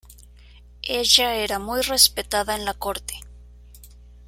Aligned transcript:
Ella 0.81 1.35
era 1.35 1.59
muy 1.59 1.81
respetada 1.81 2.55
en 2.55 2.65
la 2.65 2.73
corte. 2.73 3.19